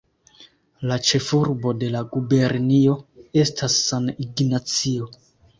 La 0.91 0.95
ĉefurbo 1.09 1.73
de 1.83 1.91
la 1.97 2.01
gubernio 2.15 2.97
estas 3.45 3.77
San 3.91 4.11
Ignacio. 4.27 5.13